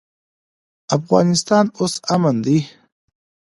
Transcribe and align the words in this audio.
افغانستان 0.97 1.65
اوس 1.77 1.93
امن 2.13 2.35
دی. 2.45 2.57